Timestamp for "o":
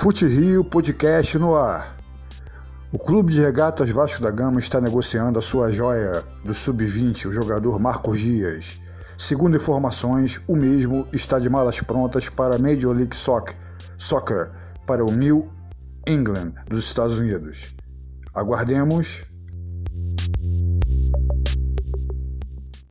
2.90-2.98, 7.26-7.32, 10.48-10.56, 15.04-15.12